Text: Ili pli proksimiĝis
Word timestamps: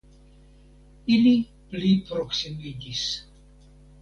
Ili 1.15 1.33
pli 1.75 1.93
proksimiĝis 2.09 3.05